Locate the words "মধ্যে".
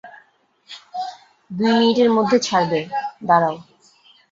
2.17-2.37